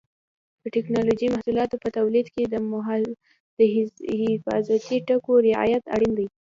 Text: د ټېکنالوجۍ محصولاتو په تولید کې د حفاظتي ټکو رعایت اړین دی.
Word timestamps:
د 0.61 0.63
ټېکنالوجۍ 0.75 1.27
محصولاتو 1.31 1.75
په 1.83 1.87
تولید 1.97 2.27
کې 2.33 2.43
د 2.47 2.55
حفاظتي 4.29 4.97
ټکو 5.07 5.33
رعایت 5.47 5.83
اړین 5.95 6.11
دی. 6.19 6.27